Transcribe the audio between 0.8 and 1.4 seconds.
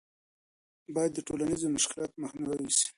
باید د